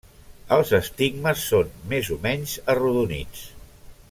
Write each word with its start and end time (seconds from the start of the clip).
Els 0.55 0.71
estigmes 0.77 1.43
són 1.51 1.69
més 1.93 2.11
o 2.17 2.21
menys 2.27 2.57
arrodonits. 2.75 3.49